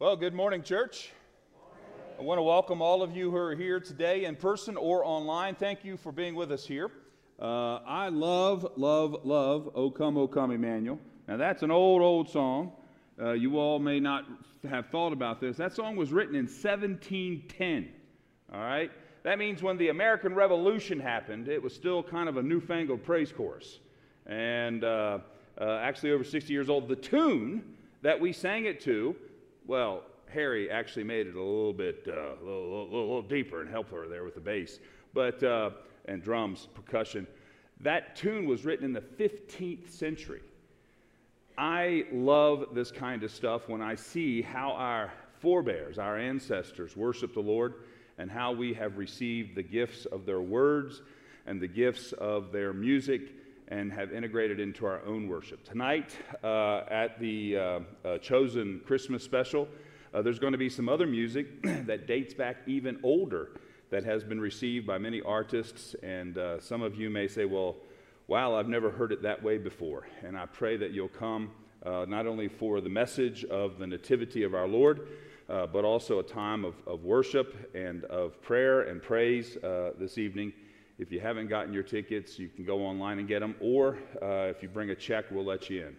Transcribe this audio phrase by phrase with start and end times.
[0.00, 1.10] Well, good morning, church.
[2.20, 5.56] I want to welcome all of you who are here today in person or online.
[5.56, 6.92] Thank you for being with us here.
[7.42, 11.00] Uh, I love, love, love O Come, O Come, Emmanuel.
[11.26, 12.70] Now, that's an old, old song.
[13.20, 14.24] Uh, you all may not
[14.70, 15.56] have thought about this.
[15.56, 17.88] That song was written in 1710.
[18.54, 18.92] All right?
[19.24, 23.32] That means when the American Revolution happened, it was still kind of a newfangled praise
[23.32, 23.80] chorus.
[24.26, 25.18] And uh,
[25.60, 26.86] uh actually, over 60 years old.
[26.86, 27.64] The tune
[28.02, 29.16] that we sang it to,
[29.68, 33.70] well, Harry actually made it a little bit, uh, a little, little, little, deeper and
[33.70, 34.80] helped her there with the bass,
[35.14, 35.70] but uh,
[36.06, 37.26] and drums, percussion.
[37.80, 40.40] That tune was written in the 15th century.
[41.56, 47.34] I love this kind of stuff when I see how our forebears, our ancestors, worship
[47.34, 47.74] the Lord
[48.16, 51.02] and how we have received the gifts of their words
[51.46, 53.34] and the gifts of their music
[53.68, 55.62] and have integrated into our own worship.
[55.64, 59.68] Tonight, uh, at the uh, uh, Chosen Christmas special,
[60.14, 63.50] uh, there's going to be some other music that dates back even older
[63.90, 65.94] that has been received by many artists.
[66.02, 67.76] And uh, some of you may say, well,
[68.26, 70.06] wow, I've never heard it that way before.
[70.24, 71.50] And I pray that you'll come
[71.84, 75.08] uh, not only for the message of the Nativity of our Lord,
[75.46, 79.56] but also a time of, of worship and of prayer and praise
[79.98, 80.52] this evening.
[80.98, 84.50] If you haven't gotten your tickets, you can go online and get them, or uh,
[84.50, 85.96] if you bring a check, we'll let you in,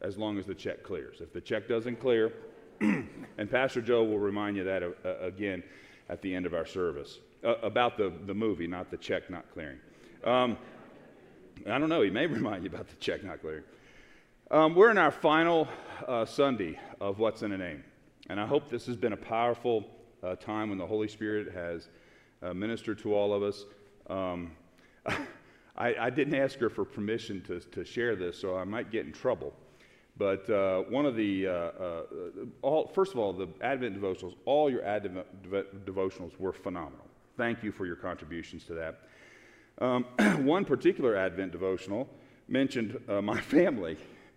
[0.00, 1.20] as long as the check clears.
[1.20, 2.32] If the check doesn't clear,
[2.80, 5.62] and Pastor Joe will remind you that uh, uh, again
[6.08, 9.44] at the end of our service uh, about the, the movie, not the check not
[9.52, 9.78] clearing.
[10.24, 10.56] Um,
[11.68, 13.64] I don't know, he may remind you about the check not clearing.
[14.50, 15.68] Um, we're in our final
[16.08, 17.84] uh, Sunday of What's in a Name.
[18.30, 19.84] And I hope this has been a powerful
[20.22, 21.88] uh, time when the Holy Spirit has
[22.54, 23.64] ministered to all of us.
[24.08, 24.52] Um,
[25.76, 29.06] I, I, didn't ask her for permission to, to share this, so I might get
[29.06, 29.54] in trouble.
[30.16, 32.02] But uh, one of the, uh, uh,
[32.60, 35.26] all, first of all, the Advent devotionals, all your Advent
[35.86, 37.06] devotionals were phenomenal.
[37.36, 39.00] Thank you for your contributions to that.
[39.78, 40.04] Um,
[40.44, 42.08] one particular Advent devotional
[42.46, 43.96] mentioned uh, my family,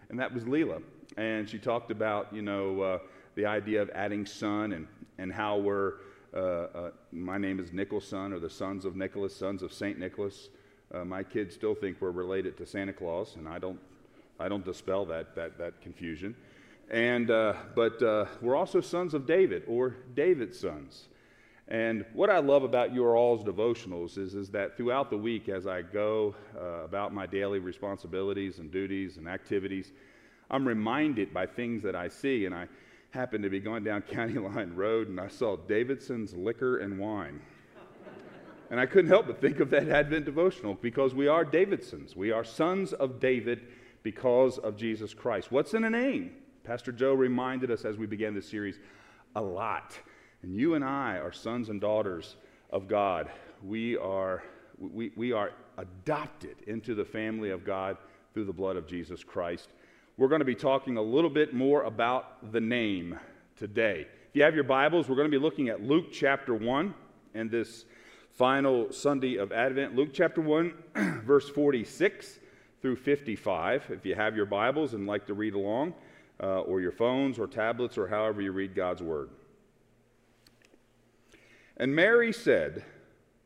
[0.09, 0.81] and that was Leela.
[1.17, 2.97] And she talked about, you know, uh,
[3.35, 4.87] the idea of adding son and,
[5.17, 5.95] and how we're,
[6.35, 9.97] uh, my name is Nicholson, or the sons of Nicholas, sons of St.
[9.97, 10.49] Nicholas.
[11.05, 13.79] my kids still think we're related to Santa Claus, and I don't
[14.39, 16.35] I don't dispel that, that, that confusion.
[16.89, 21.07] And, uh, but uh, we're also sons of David or David's sons.
[21.67, 25.65] And what I love about your all's devotionals is, is that throughout the week, as
[25.65, 29.91] I go uh, about my daily responsibilities and duties and activities,
[30.51, 32.45] I'm reminded by things that I see.
[32.45, 32.67] And I
[33.15, 37.41] happened to be going down County Line Road and I saw Davidson's Liquor and Wine.
[38.69, 42.15] and I couldn't help but think of that Advent devotional because we are Davidsons.
[42.15, 43.61] We are sons of David
[44.03, 45.51] because of Jesus Christ.
[45.51, 46.31] What's in a name?
[46.63, 48.79] Pastor Joe reminded us as we began this series
[49.35, 49.97] a lot.
[50.43, 52.35] And you and I are sons and daughters
[52.69, 53.29] of God.
[53.63, 54.43] We are,
[54.77, 57.97] we, we are adopted into the family of God
[58.33, 59.69] through the blood of Jesus Christ.
[60.17, 63.19] We're going to be talking a little bit more about the name
[63.57, 64.07] today.
[64.29, 66.93] If you have your Bibles, we're going to be looking at Luke chapter 1
[67.33, 67.83] and this
[68.31, 69.93] final Sunday of Advent.
[69.93, 70.73] Luke chapter 1,
[71.25, 72.39] verse 46
[72.81, 75.93] through 55, if you have your Bibles and like to read along,
[76.41, 79.31] uh, or your phones or tablets, or however you read God's Word.
[81.75, 82.85] And Mary said,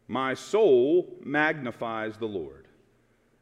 [0.07, 2.68] My soul magnifies the Lord,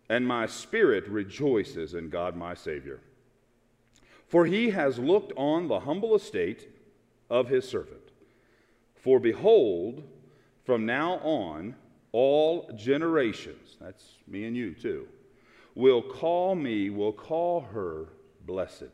[0.07, 3.01] and my spirit rejoices in God my Savior.
[4.27, 6.67] For he has looked on the humble estate
[7.29, 8.11] of his servant.
[8.95, 10.03] For behold,
[10.65, 11.75] from now on,
[12.11, 15.07] all generations, that's me and you too,
[15.75, 18.09] will call me, will call her
[18.45, 18.91] blessed.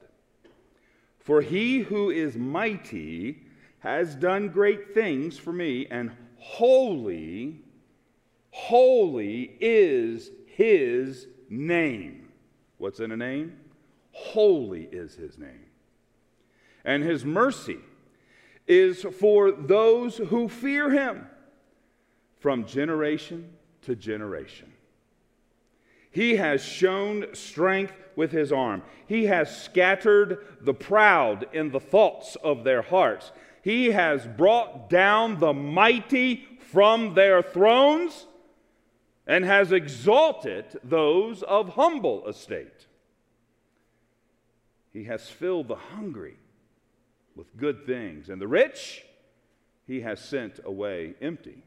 [1.20, 3.44] For he who is mighty
[3.80, 7.62] has done great things for me, and holy,
[8.52, 12.28] holy is his name.
[12.78, 13.58] What's in a name?
[14.14, 15.66] Holy is his name.
[16.86, 17.80] And his mercy
[18.68, 21.28] is for those who fear him
[22.40, 23.50] from generation
[23.82, 24.72] to generation.
[26.12, 28.84] He has shown strength with his arm.
[29.08, 33.32] He has scattered the proud in the thoughts of their hearts.
[33.64, 38.28] He has brought down the mighty from their thrones
[39.26, 42.88] and has exalted those of humble estate.
[44.94, 46.38] He has filled the hungry
[47.36, 49.04] with good things, and the rich
[49.88, 51.64] he has sent away empty.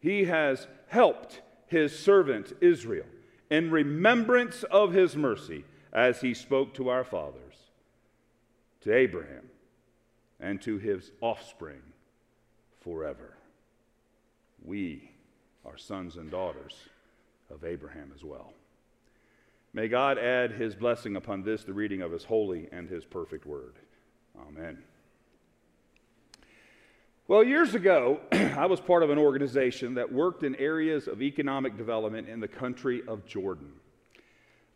[0.00, 3.06] He has helped his servant Israel
[3.50, 7.54] in remembrance of his mercy as he spoke to our fathers,
[8.80, 9.50] to Abraham,
[10.40, 11.82] and to his offspring
[12.80, 13.36] forever.
[14.64, 15.10] We
[15.64, 16.74] are sons and daughters
[17.50, 18.54] of Abraham as well.
[19.74, 23.46] May God add his blessing upon this, the reading of his holy and his perfect
[23.46, 23.74] word.
[24.48, 24.82] Amen.
[27.26, 31.78] Well, years ago, I was part of an organization that worked in areas of economic
[31.78, 33.72] development in the country of Jordan.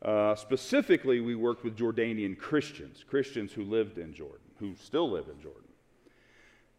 [0.01, 5.27] Uh, specifically, we worked with Jordanian Christians, Christians who lived in Jordan, who still live
[5.29, 5.63] in Jordan.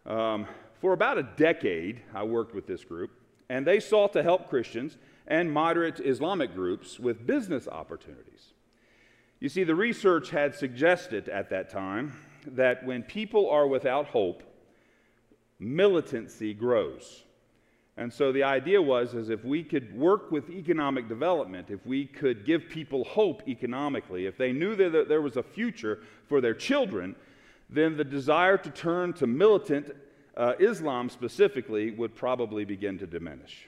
[0.08, 0.48] Um,
[0.82, 3.12] for about a decade, I worked with this group,
[3.50, 8.54] and they sought to help Christians and moderate Islamic groups with business opportunities.
[9.40, 12.14] You see, the research had suggested at that time
[12.48, 14.42] that when people are without hope,
[15.60, 17.24] militancy grows.
[17.98, 22.06] And so the idea was is if we could work with economic development, if we
[22.06, 26.54] could give people hope economically, if they knew that there was a future for their
[26.54, 27.16] children,
[27.70, 29.92] then the desire to turn to militant
[30.38, 33.68] uh, Islam specifically would probably begin to diminish.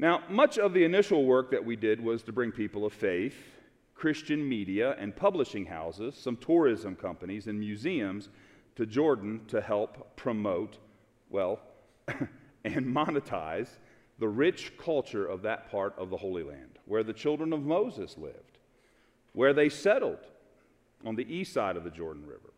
[0.00, 3.34] Now, much of the initial work that we did was to bring people of faith,
[3.94, 8.30] Christian media and publishing houses, some tourism companies, and museums
[8.76, 10.78] to Jordan to help promote,
[11.28, 11.60] well,
[12.64, 13.68] and monetize
[14.18, 18.16] the rich culture of that part of the Holy Land, where the children of Moses
[18.16, 18.56] lived,
[19.34, 20.24] where they settled
[21.04, 22.54] on the east side of the Jordan River.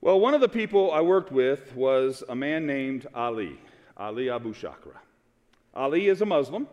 [0.00, 3.60] Well, one of the people I worked with was a man named Ali,
[3.96, 5.00] Ali Abu Shakra.
[5.74, 6.68] Ali is a Muslim,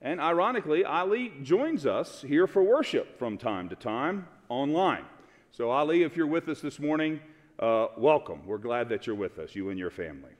[0.00, 5.04] and ironically, Ali joins us here for worship from time to time online.
[5.52, 7.20] So, Ali, if you're with us this morning,
[7.58, 8.46] uh, welcome.
[8.46, 10.30] We're glad that you're with us, you and your family.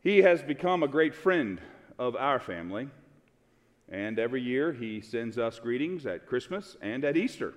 [0.00, 1.60] He has become a great friend
[1.98, 2.88] of our family,
[3.88, 7.54] and every year he sends us greetings at Christmas and at Easter.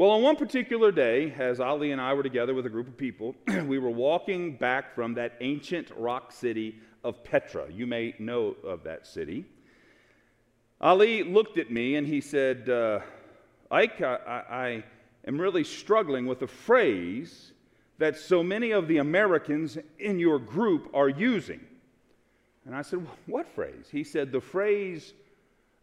[0.00, 2.96] Well, on one particular day, as Ali and I were together with a group of
[2.96, 3.34] people,
[3.66, 7.70] we were walking back from that ancient rock city of Petra.
[7.70, 9.44] You may know of that city.
[10.80, 13.00] Ali looked at me and he said, uh,
[13.70, 14.14] Ike, I,
[14.48, 14.84] I
[15.28, 17.52] am really struggling with a phrase
[17.98, 21.60] that so many of the Americans in your group are using.
[22.64, 23.88] And I said, What phrase?
[23.92, 25.12] He said, The phrase,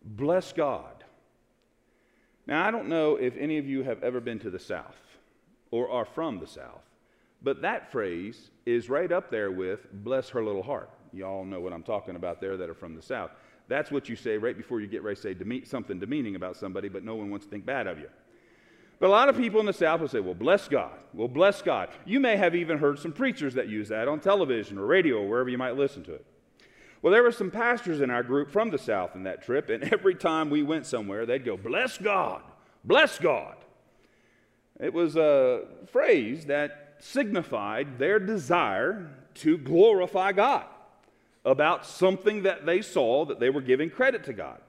[0.04, 0.97] bless God.
[2.48, 4.96] Now, I don't know if any of you have ever been to the South
[5.70, 6.82] or are from the South,
[7.42, 10.90] but that phrase is right up there with bless her little heart.
[11.12, 13.32] Y'all know what I'm talking about there that are from the South.
[13.68, 16.56] That's what you say right before you get ready to say deme- something demeaning about
[16.56, 18.08] somebody, but no one wants to think bad of you.
[19.00, 20.98] But a lot of people in the South will say, well, bless God.
[21.14, 21.90] Well, bless God.
[22.06, 25.28] You may have even heard some preachers that use that on television or radio or
[25.28, 26.26] wherever you might listen to it.
[27.02, 29.84] Well, there were some pastors in our group from the South in that trip, and
[29.94, 32.42] every time we went somewhere, they'd go, Bless God,
[32.84, 33.56] bless God.
[34.80, 40.66] It was a phrase that signified their desire to glorify God
[41.46, 44.60] about something that they saw that they were giving credit to God.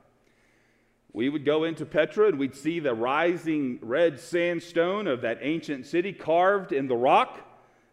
[1.12, 5.86] We would go into Petra and we'd see the rising red sandstone of that ancient
[5.86, 7.40] city carved in the rock.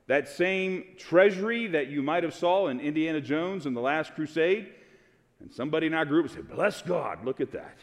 [0.07, 4.69] That same treasury that you might have saw in Indiana Jones in the last crusade.
[5.39, 7.77] And somebody in our group say, Bless God, look at that.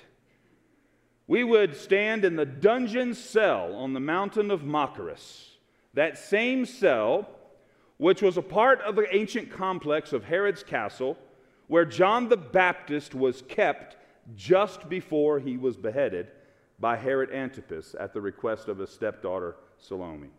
[1.27, 5.49] We would stand in the dungeon cell on the mountain of Machaerus.
[5.95, 7.29] That same cell,
[7.99, 11.19] which was a part of the ancient complex of Herod's castle,
[11.69, 13.97] where John the Baptist was kept
[14.37, 16.29] just before he was beheaded
[16.79, 20.31] by Herod Antipas at the request of his stepdaughter Salome.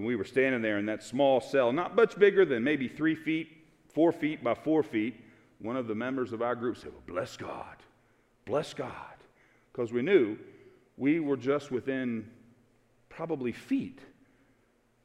[0.00, 3.14] When we were standing there in that small cell, not much bigger than maybe three
[3.14, 3.48] feet,
[3.92, 5.14] four feet by four feet,
[5.58, 7.76] one of the members of our group said, well, Bless God,
[8.46, 8.94] bless God.
[9.70, 10.38] Because we knew
[10.96, 12.30] we were just within
[13.10, 14.00] probably feet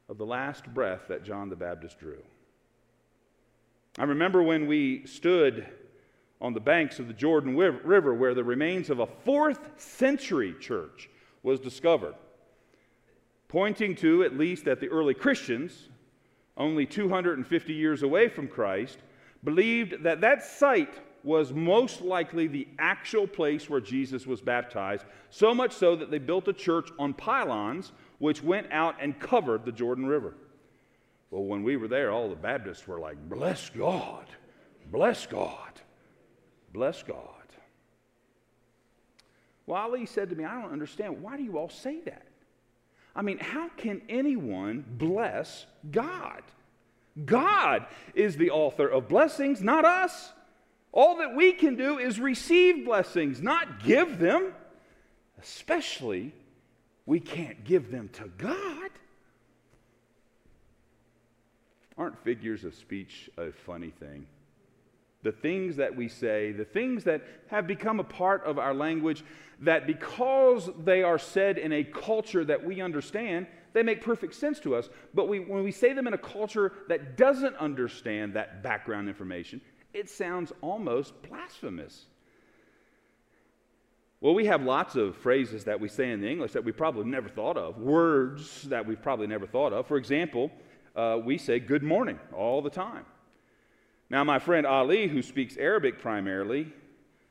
[0.08, 2.22] of the last breath that John the Baptist drew.
[3.98, 5.66] I remember when we stood
[6.40, 11.10] on the banks of the Jordan River where the remains of a fourth century church
[11.42, 12.14] was discovered
[13.48, 15.88] pointing to, at least that the early Christians,
[16.56, 18.98] only 250 years away from Christ,
[19.44, 25.52] believed that that site was most likely the actual place where Jesus was baptized, so
[25.52, 29.72] much so that they built a church on pylons which went out and covered the
[29.72, 30.34] Jordan River.
[31.30, 34.26] Well, when we were there, all the Baptists were like, Bless God,
[34.90, 35.80] bless God,
[36.72, 37.26] bless God.
[39.66, 41.20] Well, Ali said to me, I don't understand.
[41.20, 42.25] Why do you all say that?
[43.16, 46.42] I mean, how can anyone bless God?
[47.24, 50.32] God is the author of blessings, not us.
[50.92, 54.52] All that we can do is receive blessings, not give them,
[55.40, 56.34] especially
[57.06, 58.90] we can't give them to God.
[61.96, 64.26] Aren't figures of speech a funny thing?
[65.26, 69.24] The things that we say, the things that have become a part of our language,
[69.58, 74.60] that because they are said in a culture that we understand, they make perfect sense
[74.60, 74.88] to us.
[75.14, 79.60] But we, when we say them in a culture that doesn't understand that background information,
[79.92, 82.06] it sounds almost blasphemous.
[84.20, 87.10] Well, we have lots of phrases that we say in the English that we probably
[87.10, 89.88] never thought of, words that we've probably never thought of.
[89.88, 90.52] For example,
[90.94, 93.06] uh, we say good morning all the time.
[94.08, 96.72] Now, my friend Ali, who speaks Arabic primarily,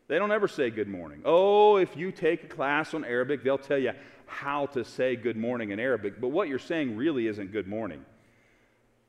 [0.07, 1.21] they don't ever say good morning.
[1.25, 3.93] Oh, if you take a class on Arabic, they'll tell you
[4.25, 8.03] how to say good morning in Arabic, but what you're saying really isn't good morning.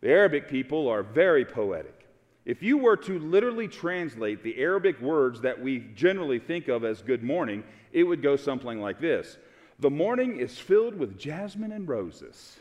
[0.00, 2.06] The Arabic people are very poetic.
[2.44, 7.02] If you were to literally translate the Arabic words that we generally think of as
[7.02, 9.36] good morning, it would go something like this
[9.80, 12.58] The morning is filled with jasmine and roses.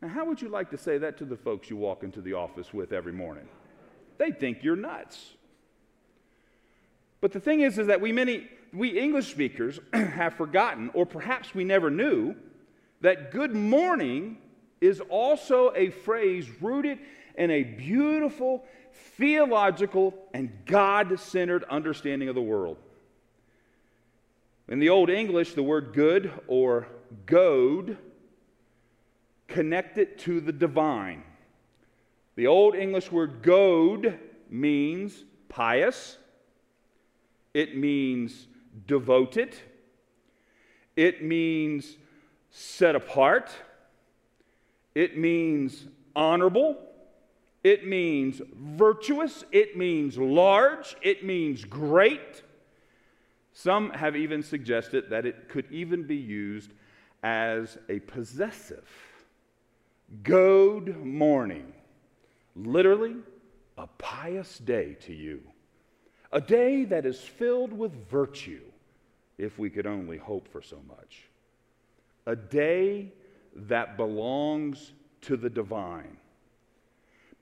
[0.00, 2.32] Now, how would you like to say that to the folks you walk into the
[2.32, 3.48] office with every morning?
[4.18, 5.34] They think you're nuts.
[7.20, 11.54] But the thing is, is that we many, we English speakers have forgotten, or perhaps
[11.54, 12.34] we never knew,
[13.00, 14.38] that good morning
[14.80, 16.98] is also a phrase rooted
[17.36, 18.64] in a beautiful
[19.16, 22.78] theological and God centered understanding of the world.
[24.68, 26.88] In the Old English, the word good or
[27.24, 27.98] goad
[29.46, 31.22] connected to the divine.
[32.36, 34.18] The Old English word goad
[34.50, 36.18] means pious,
[37.54, 38.46] it means
[38.86, 39.56] devoted,
[40.94, 41.96] it means
[42.50, 43.50] set apart,
[44.94, 46.76] it means honorable,
[47.64, 52.42] it means virtuous, it means large, it means great.
[53.54, 56.70] Some have even suggested that it could even be used
[57.22, 58.86] as a possessive.
[60.22, 61.72] Goad morning.
[62.56, 63.16] Literally,
[63.76, 65.42] a pious day to you.
[66.32, 68.64] A day that is filled with virtue,
[69.38, 71.28] if we could only hope for so much.
[72.26, 73.12] A day
[73.54, 76.16] that belongs to the divine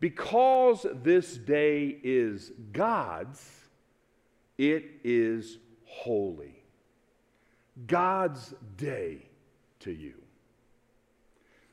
[0.00, 3.42] because this day is God's,
[4.58, 5.56] it is
[5.86, 6.62] holy.
[7.86, 9.22] God's day
[9.80, 10.14] to you.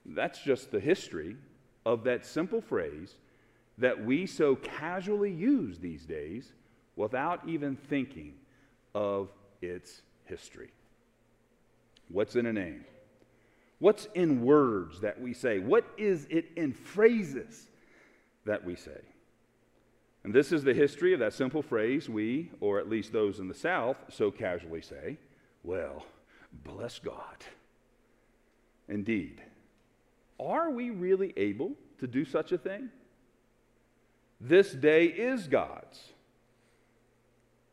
[0.06, 1.36] That's just the history
[1.86, 3.16] of that simple phrase
[3.82, 6.52] that we so casually use these days
[6.96, 8.34] without even thinking
[8.96, 9.30] of
[9.62, 10.72] its history.
[12.10, 12.86] What's in a name?
[13.80, 15.60] What's in words that we say?
[15.60, 17.68] What is it in phrases
[18.46, 19.02] that we say.
[20.24, 23.48] And this is the history of that simple phrase we, or at least those in
[23.48, 25.18] the South, so casually say,
[25.64, 26.06] well,
[26.64, 27.38] bless God.
[28.88, 29.42] Indeed.
[30.40, 32.90] Are we really able to do such a thing?
[34.44, 36.00] This day is God's.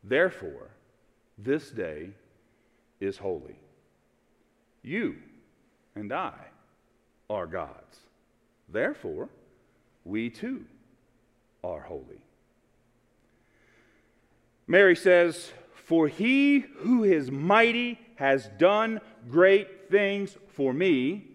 [0.03, 0.69] Therefore,
[1.35, 2.11] this day
[2.99, 3.55] is holy.
[4.83, 5.15] You
[5.95, 6.35] and I
[7.27, 7.97] are God's.
[8.71, 9.29] Therefore,
[10.05, 10.65] we too
[11.63, 12.21] are holy.
[14.67, 21.25] Mary says, For he who is mighty has done great things for me,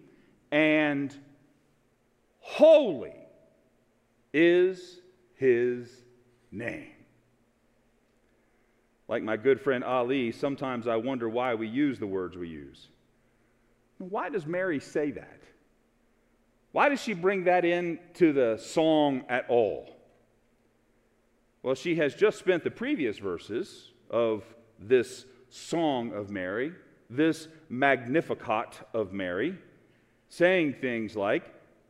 [0.49, 1.13] and
[2.39, 3.15] holy
[4.33, 5.01] is
[5.35, 5.89] his
[6.51, 6.91] name.
[9.07, 12.87] Like my good friend Ali, sometimes I wonder why we use the words we use.
[13.97, 15.41] Why does Mary say that?
[16.71, 19.95] Why does she bring that into the song at all?
[21.63, 24.43] Well, she has just spent the previous verses of
[24.77, 26.73] this song of Mary,
[27.09, 29.57] this Magnificat of Mary,
[30.29, 31.43] saying things like,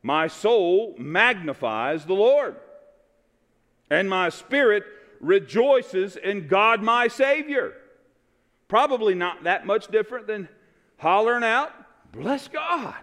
[0.04, 2.56] My soul magnifies the Lord,
[3.90, 4.84] and my spirit
[5.20, 7.74] rejoices in God my Savior.
[8.68, 10.50] Probably not that much different than
[10.98, 11.72] hollering out,
[12.16, 12.96] Bless God.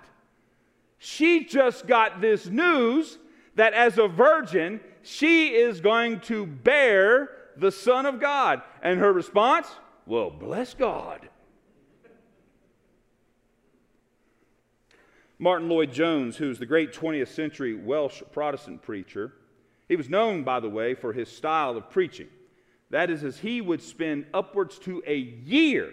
[0.98, 3.18] She just got this news
[3.56, 8.62] that as a virgin, she is going to bear the Son of God.
[8.82, 9.68] And her response?
[10.06, 11.28] Well, bless God.
[15.38, 19.34] Martyn Lloyd-Jones, who's the great 20th century Welsh Protestant preacher,
[19.92, 22.28] he was known, by the way, for his style of preaching.
[22.88, 25.92] That is, as he would spend upwards to a year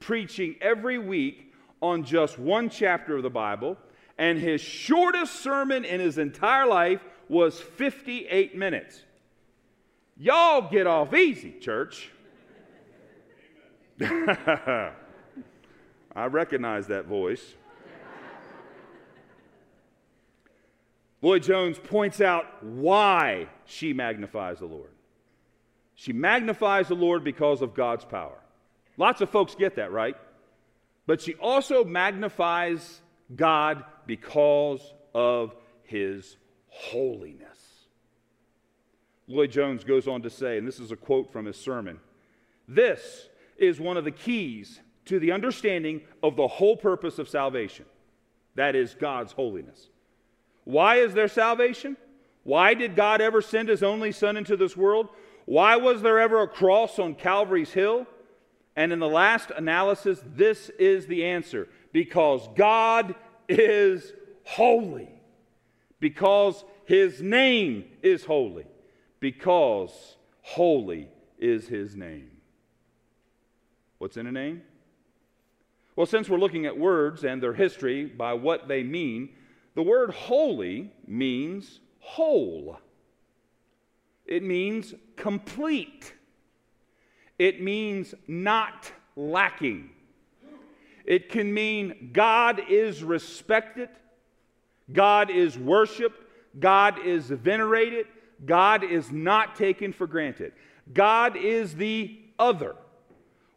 [0.00, 3.78] preaching every week on just one chapter of the Bible
[4.18, 7.00] and his shortest sermon in his entire life
[7.30, 9.00] was 58 minutes.
[10.18, 12.10] Y'all get off easy, church.
[14.02, 14.92] I
[16.28, 17.54] recognize that voice.
[21.20, 24.90] Lloyd Jones points out why she magnifies the Lord.
[25.94, 28.38] She magnifies the Lord because of God's power.
[28.96, 30.16] Lots of folks get that, right?
[31.06, 33.00] But she also magnifies
[33.34, 36.36] God because of his
[36.68, 37.58] holiness.
[39.26, 41.98] Lloyd Jones goes on to say, and this is a quote from his sermon
[42.68, 47.86] this is one of the keys to the understanding of the whole purpose of salvation
[48.54, 49.88] that is, God's holiness.
[50.68, 51.96] Why is there salvation?
[52.42, 55.08] Why did God ever send his only Son into this world?
[55.46, 58.06] Why was there ever a cross on Calvary's Hill?
[58.76, 63.14] And in the last analysis, this is the answer because God
[63.48, 64.12] is
[64.44, 65.08] holy,
[66.00, 68.66] because his name is holy,
[69.20, 71.08] because holy
[71.38, 72.30] is his name.
[73.96, 74.60] What's in a name?
[75.96, 79.30] Well, since we're looking at words and their history by what they mean,
[79.78, 82.80] the word holy means whole.
[84.26, 86.14] It means complete.
[87.38, 89.90] It means not lacking.
[91.04, 93.88] It can mean God is respected,
[94.92, 96.24] God is worshiped,
[96.58, 98.06] God is venerated,
[98.44, 100.54] God is not taken for granted.
[100.92, 102.74] God is the other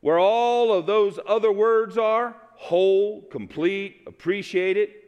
[0.02, 5.01] where all of those other words are whole, complete, appreciated.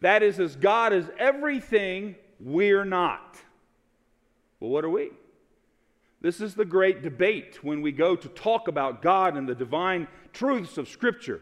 [0.00, 3.38] That is, as God is everything we're not.
[4.58, 5.10] Well, what are we?
[6.20, 10.06] This is the great debate when we go to talk about God and the divine
[10.32, 11.40] truths of Scripture.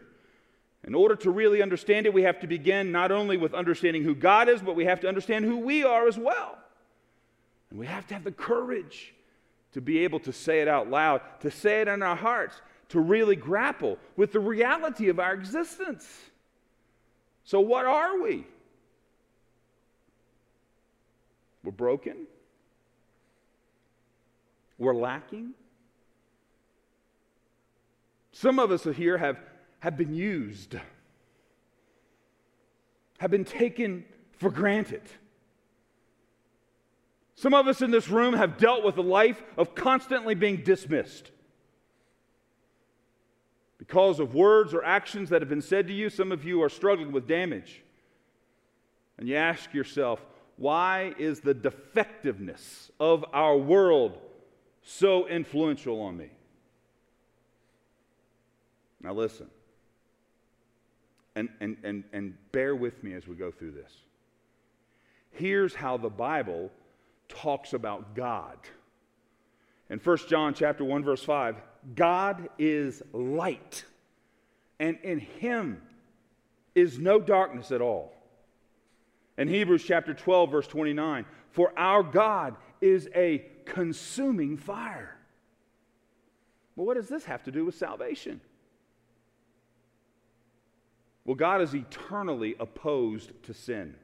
[0.85, 4.15] In order to really understand it, we have to begin not only with understanding who
[4.15, 6.57] God is, but we have to understand who we are as well.
[7.69, 9.13] And we have to have the courage
[9.73, 12.99] to be able to say it out loud, to say it in our hearts, to
[12.99, 16.07] really grapple with the reality of our existence.
[17.49, 18.45] So, what are we?
[21.63, 22.27] We're broken.
[24.77, 25.55] We're lacking.
[28.33, 29.39] Some of us here have,
[29.79, 30.75] have been used,
[33.17, 35.01] have been taken for granted.
[37.33, 41.31] Some of us in this room have dealt with a life of constantly being dismissed.
[43.89, 46.69] Because of words or actions that have been said to you, some of you are
[46.69, 47.81] struggling with damage.
[49.17, 50.23] And you ask yourself,
[50.57, 54.19] why is the defectiveness of our world
[54.83, 56.29] so influential on me?
[59.01, 59.47] Now, listen,
[61.35, 63.91] and, and, and, and bear with me as we go through this.
[65.31, 66.69] Here's how the Bible
[67.27, 68.59] talks about God.
[69.89, 71.55] In 1 John chapter 1 verse 5,
[71.95, 73.85] God is light,
[74.79, 75.81] and in him
[76.75, 78.13] is no darkness at all.
[79.37, 85.15] In Hebrews chapter 12 verse 29, for our God is a consuming fire.
[86.75, 88.41] Well, what does this have to do with salvation?
[91.25, 93.95] Well, God is eternally opposed to sin.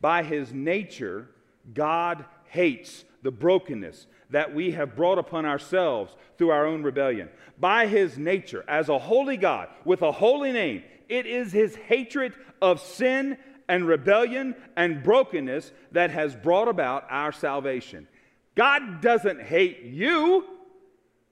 [0.00, 1.28] By his nature,
[1.72, 7.28] God hates the brokenness that we have brought upon ourselves through our own rebellion.
[7.58, 12.34] By his nature, as a holy God with a holy name, it is his hatred
[12.60, 18.08] of sin and rebellion and brokenness that has brought about our salvation.
[18.54, 20.44] God doesn't hate you,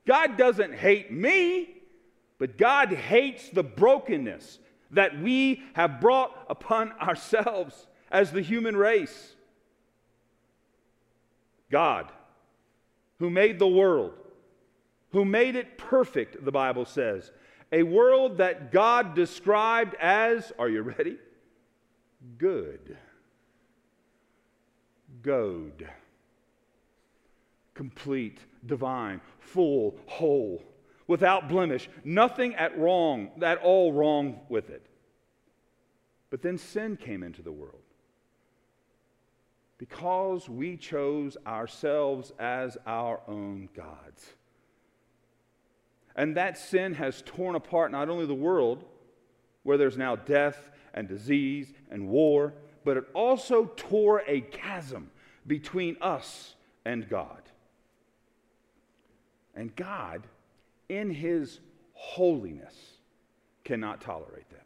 [0.06, 1.70] God doesn't hate me,
[2.38, 4.58] but God hates the brokenness
[4.90, 9.34] that we have brought upon ourselves as the human race.
[11.70, 12.12] God,
[13.22, 14.14] who made the world,
[15.12, 17.30] who made it perfect, the Bible says,
[17.70, 21.18] a world that God described as, are you ready?
[22.36, 22.96] Good.
[25.22, 25.88] Goad.
[27.74, 30.64] Complete, divine, full, whole,
[31.06, 34.84] without blemish, nothing at wrong, at all wrong with it.
[36.28, 37.81] But then sin came into the world
[39.82, 44.24] because we chose ourselves as our own gods.
[46.14, 48.84] And that sin has torn apart not only the world,
[49.64, 55.10] where there's now death and disease and war, but it also tore a chasm
[55.48, 57.42] between us and God.
[59.56, 60.28] And God,
[60.88, 61.58] in His
[61.94, 62.76] holiness,
[63.64, 64.62] cannot tolerate that.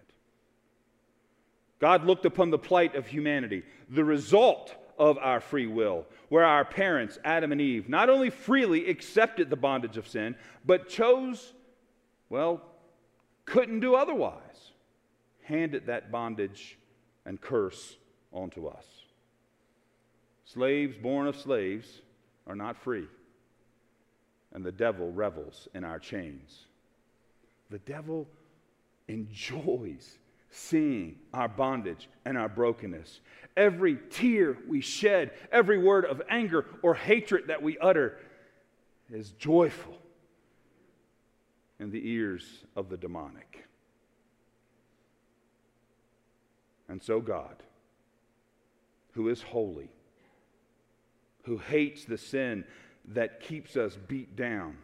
[1.79, 6.65] God looked upon the plight of humanity, the result of our free will, where our
[6.65, 11.53] parents, Adam and Eve, not only freely accepted the bondage of sin, but chose,
[12.29, 12.63] well,
[13.45, 14.73] couldn't do otherwise,
[15.43, 16.79] handed that bondage
[17.25, 17.97] and curse
[18.33, 18.85] onto us.
[20.45, 22.01] Slaves born of slaves
[22.47, 23.07] are not free,
[24.53, 26.67] and the devil revels in our chains.
[27.71, 28.29] The devil
[29.09, 30.19] enjoys
[30.51, 33.21] seeing our bondage and our brokenness.
[33.57, 38.19] Every tear we shed, every word of anger or hatred that we utter
[39.11, 39.99] is joyful
[41.79, 43.67] in the ears of the demonic.
[46.89, 47.63] And so, God,
[49.13, 49.91] who is holy,
[51.45, 52.65] who hates the sin
[53.09, 54.77] that keeps us beat down,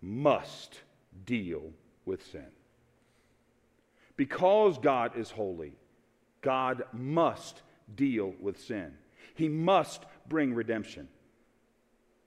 [0.00, 0.80] must
[1.24, 1.72] deal
[2.06, 2.46] with sin.
[4.16, 5.72] Because God is holy,
[6.40, 7.62] God must
[7.96, 8.92] deal with sin.
[9.34, 11.08] He must bring redemption.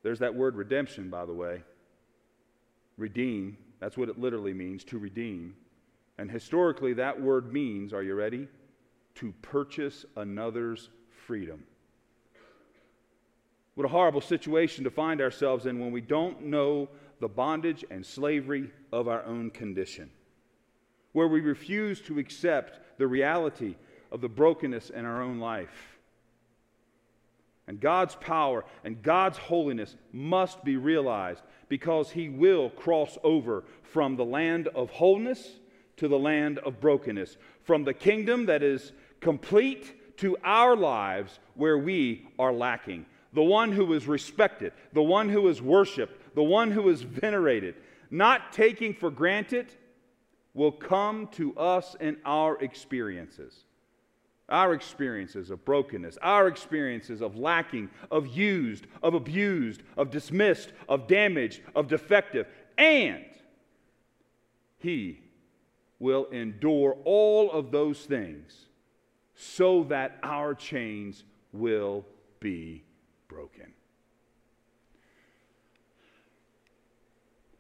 [0.04, 1.64] There's that word redemption, by the way.
[2.98, 5.56] Redeem, that's what it literally means, to redeem.
[6.18, 8.48] And historically, that word means, are you ready?
[9.16, 10.90] To purchase another's
[11.26, 11.64] freedom.
[13.76, 18.06] What a horrible situation to find ourselves in when we don't know the bondage and
[18.06, 20.10] slavery of our own condition,
[21.14, 23.76] where we refuse to accept the reality
[24.12, 25.98] of the brokenness in our own life.
[27.68, 34.16] And God's power and God's holiness must be realized because He will cross over from
[34.16, 35.60] the land of wholeness
[35.98, 41.78] to the land of brokenness, from the kingdom that is complete to our lives where
[41.78, 43.06] we are lacking.
[43.34, 47.76] The one who is respected, the one who is worshiped, the one who is venerated,
[48.10, 49.68] not taking for granted,
[50.54, 53.66] will come to us in our experiences.
[54.50, 61.08] Our experiences of brokenness, our experiences of lacking, of used, of abused, of dismissed, of
[61.08, 62.48] damaged, of defective.
[62.78, 63.26] And
[64.80, 65.20] He
[66.00, 68.68] will endure all of those things
[69.36, 72.06] so that our chains will
[72.40, 72.84] be
[73.38, 73.72] broken.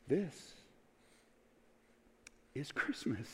[0.07, 0.55] This
[2.55, 3.27] is Christmas.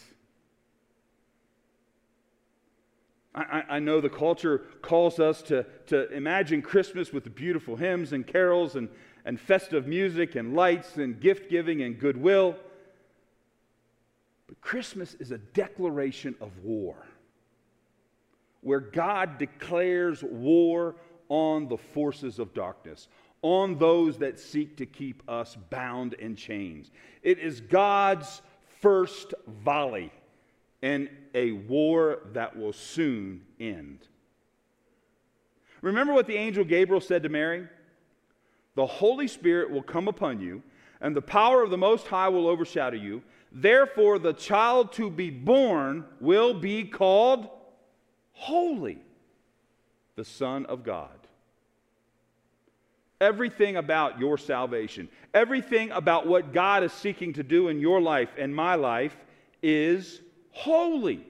[3.34, 8.12] I, I, know the culture calls us to, to imagine Christmas with the beautiful hymns
[8.12, 8.89] and carols and,
[9.23, 12.58] and festive music and lights and gift giving and goodwill.
[14.47, 17.08] But Christmas is a declaration of war,
[18.60, 20.95] where God declares war
[21.34, 23.08] on the forces of darkness,
[23.41, 26.91] on those that seek to keep us bound in chains.
[27.24, 28.43] It is God's
[28.82, 30.12] first volley
[30.84, 34.08] in a war that will soon end.
[35.82, 37.67] Remember what the angel Gabriel said to Mary?
[38.76, 40.62] The Holy Spirit will come upon you,
[41.02, 43.24] and the power of the Most High will overshadow you.
[43.52, 47.50] Therefore, the child to be born will be called
[48.34, 49.00] Holy,
[50.15, 51.22] the Son of God
[53.23, 58.29] everything about your salvation, everything about what God is seeking to do in your life
[58.38, 59.15] and my life
[59.62, 61.25] is holy.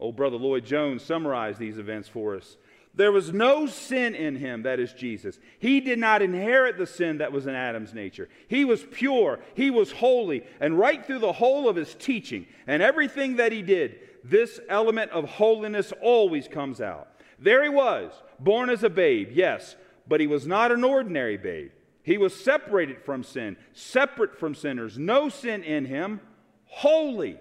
[0.00, 2.56] Old brother Lloyd Jones summarized these events for us.
[2.94, 5.38] There was no sin in him, that is Jesus.
[5.58, 8.28] He did not inherit the sin that was in Adam's nature.
[8.48, 12.82] He was pure, he was holy, and right through the whole of his teaching and
[12.82, 17.08] everything that he did, this element of holiness always comes out.
[17.42, 19.74] There he was, born as a babe, yes,
[20.06, 21.72] but he was not an ordinary babe.
[22.04, 26.20] He was separated from sin, separate from sinners, no sin in him,
[26.66, 27.38] holy.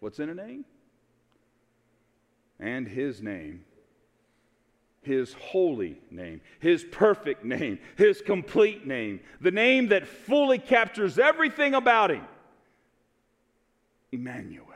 [0.00, 0.64] What's in a name?
[2.58, 3.64] And his name,
[5.02, 11.74] his holy name, his perfect name, his complete name, the name that fully captures everything
[11.74, 12.24] about him
[14.10, 14.66] Emmanuel.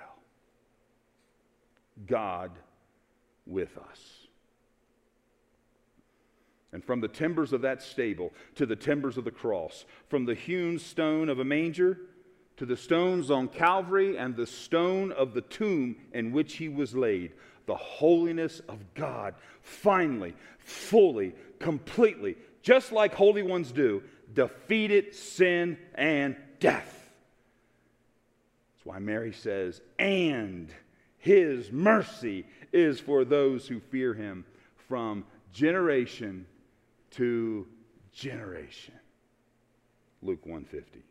[2.06, 2.52] God
[3.46, 4.26] with us.
[6.72, 10.34] And from the timbers of that stable to the timbers of the cross, from the
[10.34, 11.98] hewn stone of a manger
[12.56, 16.94] to the stones on Calvary and the stone of the tomb in which he was
[16.94, 17.32] laid,
[17.66, 26.36] the holiness of God finally, fully, completely, just like holy ones do, defeated sin and
[26.60, 27.10] death.
[28.74, 30.68] That's why Mary says, and
[31.26, 34.44] his mercy is for those who fear him
[34.88, 36.46] from generation
[37.10, 37.66] to
[38.12, 38.94] generation.
[40.22, 41.02] Luke 150.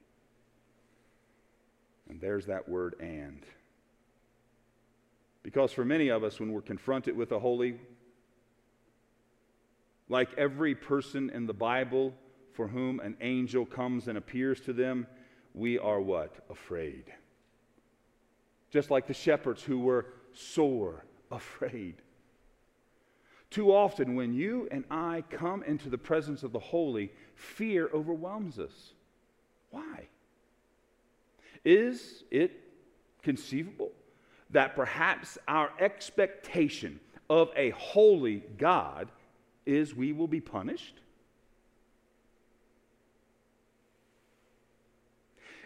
[2.08, 3.42] And there's that word and.
[5.44, 7.78] Because for many of us, when we're confronted with a holy,
[10.08, 12.14] like every person in the Bible
[12.54, 15.08] for whom an angel comes and appears to them,
[15.54, 16.34] we are what?
[16.50, 17.12] Afraid.
[18.72, 21.96] Just like the shepherds who were sore afraid.
[23.50, 28.60] Too often, when you and I come into the presence of the holy, fear overwhelms
[28.60, 28.94] us.
[29.72, 30.08] Why?
[31.64, 32.52] Is it
[33.24, 33.92] conceivable
[34.50, 37.00] that perhaps our expectation
[37.30, 39.10] of a holy God
[39.66, 40.96] is we will be punished?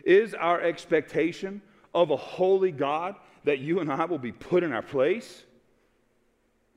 [0.05, 1.61] Is our expectation
[1.93, 5.43] of a holy God that you and I will be put in our place?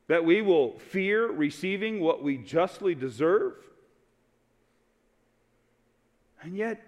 [0.08, 3.54] That we will fear receiving what we justly deserve?
[6.42, 6.80] And yet,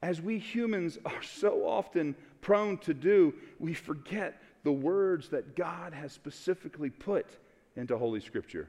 [0.00, 5.92] as we humans are so often prone to do, we forget the words that God
[5.92, 7.26] has specifically put
[7.76, 8.68] into Holy Scripture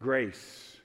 [0.00, 0.76] grace.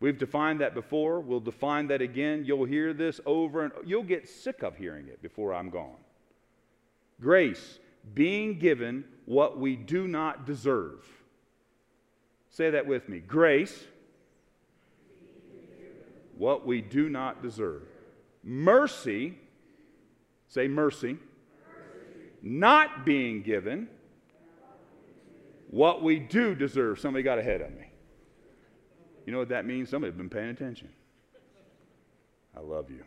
[0.00, 1.20] We've defined that before.
[1.20, 2.44] We'll define that again.
[2.44, 5.96] You'll hear this over and you'll get sick of hearing it before I'm gone.
[7.20, 7.80] Grace,
[8.14, 11.04] being given what we do not deserve.
[12.50, 13.18] Say that with me.
[13.18, 13.84] Grace,
[16.36, 17.82] what we do not deserve.
[18.44, 19.34] Mercy,
[20.46, 21.18] say mercy, mercy.
[22.40, 23.88] not being given
[25.70, 27.00] what we do deserve.
[27.00, 27.87] Somebody got ahead of me.
[29.28, 29.90] You know what that means?
[29.90, 30.88] Somebody's been paying attention.
[32.56, 33.04] I love you.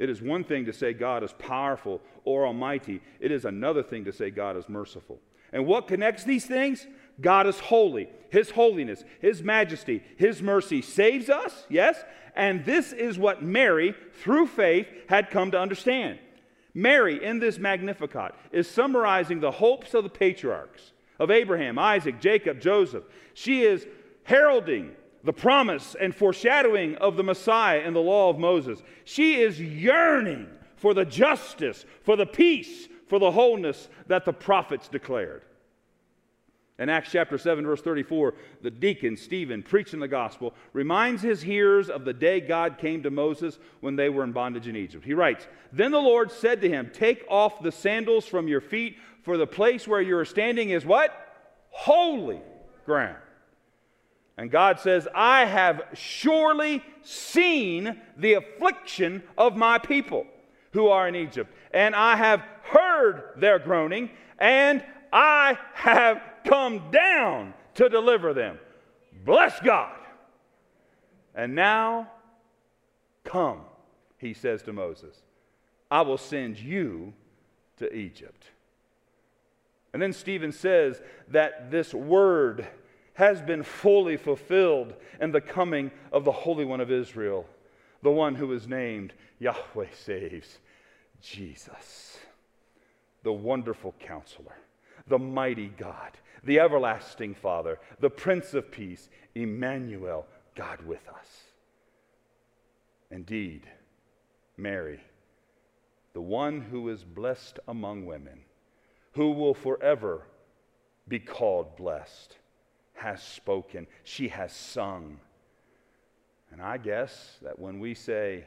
[0.00, 4.04] It is one thing to say God is powerful or almighty, it is another thing
[4.06, 5.20] to say God is merciful.
[5.52, 6.88] And what connects these things?
[7.20, 8.08] God is holy.
[8.30, 12.02] His holiness, His majesty, His mercy saves us, yes?
[12.34, 13.94] And this is what Mary,
[14.24, 16.18] through faith, had come to understand.
[16.74, 22.60] Mary, in this Magnificat, is summarizing the hopes of the patriarchs of Abraham, Isaac, Jacob,
[22.60, 23.04] Joseph.
[23.34, 23.86] She is
[24.28, 24.92] heralding
[25.24, 28.82] the promise and foreshadowing of the Messiah and the law of Moses.
[29.04, 34.86] She is yearning for the justice, for the peace, for the wholeness that the prophets
[34.86, 35.42] declared.
[36.78, 41.88] In Acts chapter 7, verse 34, the deacon, Stephen, preaching the gospel, reminds his hearers
[41.88, 45.06] of the day God came to Moses when they were in bondage in Egypt.
[45.06, 48.98] He writes, Then the Lord said to him, Take off the sandals from your feet,
[49.22, 51.12] for the place where you are standing is what?
[51.70, 52.42] Holy
[52.84, 53.16] ground.
[54.38, 60.28] And God says, I have surely seen the affliction of my people
[60.72, 67.52] who are in Egypt, and I have heard their groaning, and I have come down
[67.74, 68.60] to deliver them.
[69.24, 69.96] Bless God.
[71.34, 72.08] And now,
[73.24, 73.62] come,
[74.18, 75.16] he says to Moses,
[75.90, 77.12] I will send you
[77.78, 78.44] to Egypt.
[79.92, 82.68] And then Stephen says that this word
[83.18, 87.46] has been fully fulfilled in the coming of the Holy One of Israel,
[88.00, 90.58] the one who is named Yahweh Saves,
[91.20, 92.18] Jesus,
[93.24, 94.54] the wonderful counselor,
[95.08, 96.12] the mighty God,
[96.44, 101.42] the everlasting Father, the Prince of Peace, Emmanuel, God with us.
[103.10, 103.68] Indeed,
[104.56, 105.00] Mary,
[106.12, 108.42] the one who is blessed among women,
[109.14, 110.22] who will forever
[111.08, 112.36] be called blessed
[112.98, 115.18] has spoken, she has sung.
[116.50, 118.44] And I guess that when we say,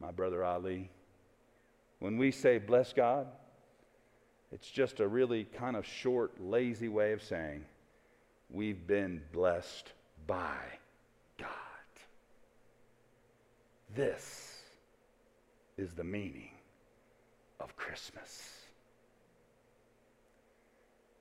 [0.00, 0.90] my brother Ali,
[1.98, 3.26] when we say, bless God,
[4.52, 7.64] it's just a really kind of short, lazy way of saying,
[8.50, 9.92] we've been blessed
[10.26, 10.56] by
[11.38, 11.48] God.
[13.94, 14.60] This
[15.76, 16.50] is the meaning
[17.60, 18.52] of Christmas.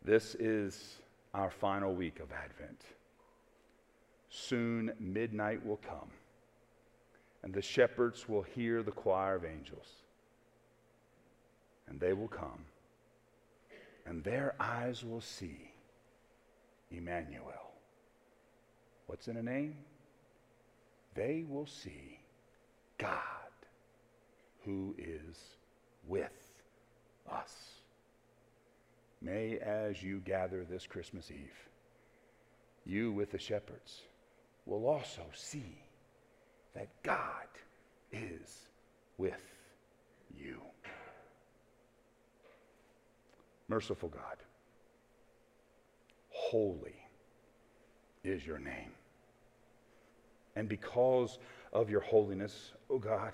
[0.03, 1.01] This is
[1.35, 2.81] our final week of Advent.
[4.29, 6.09] Soon midnight will come,
[7.43, 9.87] and the shepherds will hear the choir of angels.
[11.87, 12.63] And they will come,
[14.05, 15.71] and their eyes will see
[16.89, 17.73] Emmanuel.
[19.07, 19.75] What's in a name?
[21.15, 22.19] They will see
[22.97, 23.19] God
[24.63, 25.37] who is
[26.07, 26.31] with
[27.29, 27.74] us.
[29.25, 31.69] May, as you gather this Christmas Eve,
[32.85, 34.03] you with the shepherds
[34.67, 35.81] will also see
[36.75, 37.47] that God
[38.11, 38.67] is
[39.17, 39.41] with
[40.39, 40.61] you.
[43.67, 44.37] Merciful God,
[46.29, 46.95] holy
[48.23, 48.91] is your name.
[50.55, 51.39] And because
[51.73, 53.33] of your holiness, O oh God,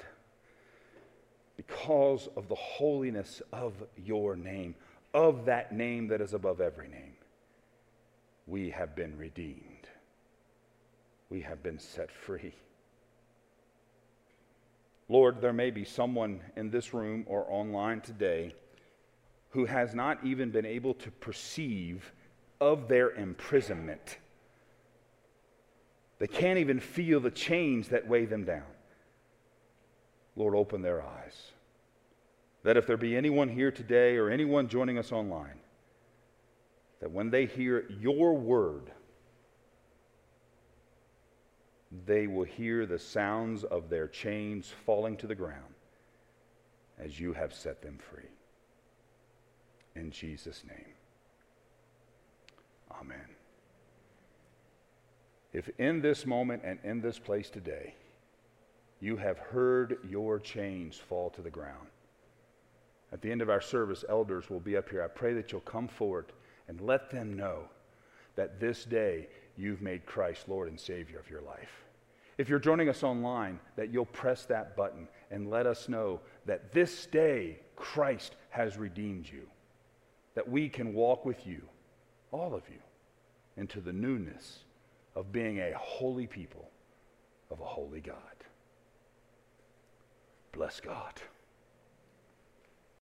[1.57, 4.73] because of the holiness of your name,
[5.13, 7.13] of that name that is above every name,
[8.47, 9.87] we have been redeemed.
[11.29, 12.53] We have been set free.
[15.07, 18.55] Lord, there may be someone in this room or online today
[19.49, 22.13] who has not even been able to perceive
[22.61, 24.17] of their imprisonment.
[26.19, 28.63] They can't even feel the chains that weigh them down.
[30.35, 31.51] Lord, open their eyes.
[32.63, 35.59] That if there be anyone here today or anyone joining us online,
[36.99, 38.91] that when they hear your word,
[42.05, 45.73] they will hear the sounds of their chains falling to the ground
[46.99, 48.29] as you have set them free.
[49.95, 50.93] In Jesus' name.
[52.99, 53.35] Amen.
[55.53, 57.95] If in this moment and in this place today,
[58.99, 61.87] you have heard your chains fall to the ground,
[63.11, 65.03] at the end of our service, elders will be up here.
[65.03, 66.31] I pray that you'll come forward
[66.67, 67.63] and let them know
[68.35, 71.83] that this day you've made Christ Lord and Savior of your life.
[72.37, 76.71] If you're joining us online, that you'll press that button and let us know that
[76.71, 79.47] this day Christ has redeemed you,
[80.35, 81.61] that we can walk with you,
[82.31, 82.79] all of you,
[83.57, 84.59] into the newness
[85.15, 86.69] of being a holy people
[87.51, 88.15] of a holy God.
[90.53, 91.13] Bless God.